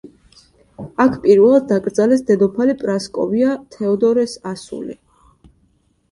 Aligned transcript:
აქ 1.03 1.17
პირველად 1.25 1.65
დაკრძალეს 1.71 2.23
დედოფალი 2.29 2.75
პრასკოვია 2.79 3.51
თეოდორეს 3.75 4.33
ასული. 4.53 4.97